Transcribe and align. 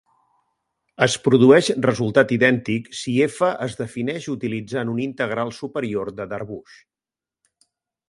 Es 1.05 1.17
produeix 1.27 1.69
resultat 1.87 2.33
idèntic 2.39 2.89
si 3.01 3.15
"F" 3.27 3.51
es 3.67 3.77
defineix 3.83 4.27
utilitzant 4.35 4.95
un 4.97 5.05
integral 5.07 5.57
superior 5.63 6.15
de 6.23 6.31
Darboux. 6.35 6.85